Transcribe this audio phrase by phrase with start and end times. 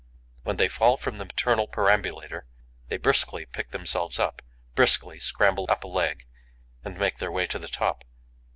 [0.41, 2.47] When they fall from the maternal perambulator,
[2.87, 4.41] they briskly pick themselves up,
[4.73, 6.25] briskly scramble up a leg
[6.83, 8.03] and make their way to the top.